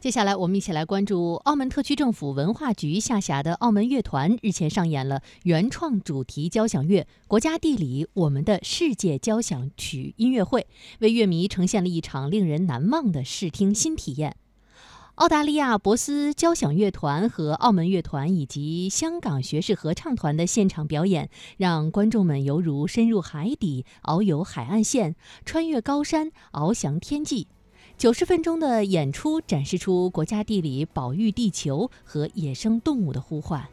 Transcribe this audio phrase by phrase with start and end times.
[0.00, 10.66] 接下来，我们一起来关注澳门特区政府文化局下辖的澳门乐团日前上演了原创主题交响乐《国家地理：我们的世界交响曲》音乐会，
[11.00, 14.36] 为乐迷呈现了一场令人难忘的视听新体验。
[15.16, 21.28] 澳大利亚博斯交响乐团和澳门乐团以及香港学士合唱团的现场表演，
[21.58, 25.14] 让观众们犹如深入海底，遨游海岸线，
[25.44, 27.48] 穿越高山，翱翔天际。
[28.00, 33.68] 九十分钟的演出展示出国家地理保育地球和野生动物的呼唤。